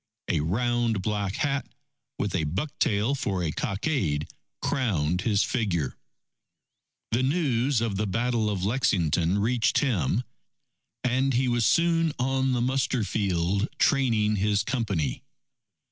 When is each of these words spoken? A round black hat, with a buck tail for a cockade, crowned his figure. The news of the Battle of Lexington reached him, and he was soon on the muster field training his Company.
A 0.31 0.39
round 0.39 1.03
black 1.03 1.35
hat, 1.35 1.67
with 2.17 2.33
a 2.33 2.45
buck 2.45 2.71
tail 2.79 3.13
for 3.13 3.43
a 3.43 3.51
cockade, 3.51 4.27
crowned 4.59 5.21
his 5.21 5.43
figure. 5.43 5.95
The 7.11 7.21
news 7.21 7.81
of 7.81 7.97
the 7.97 8.07
Battle 8.07 8.49
of 8.49 8.65
Lexington 8.65 9.37
reached 9.37 9.77
him, 9.77 10.23
and 11.03 11.35
he 11.35 11.47
was 11.47 11.67
soon 11.67 12.13
on 12.17 12.53
the 12.53 12.61
muster 12.61 13.03
field 13.03 13.69
training 13.77 14.37
his 14.37 14.63
Company. 14.63 15.21